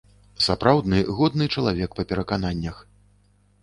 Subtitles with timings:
[0.45, 2.85] Сапраўдны годны чалавек па перакананнях.